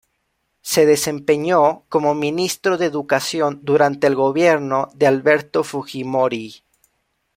Se 0.63 0.87
desempeñó 0.87 1.83
como 1.87 2.15
Ministro 2.15 2.79
de 2.79 2.87
Educación 2.87 3.59
durante 3.61 4.07
el 4.07 4.15
Gobierno 4.15 4.89
de 4.95 5.05
Alberto 5.05 5.63
Fujimori. 5.63 6.63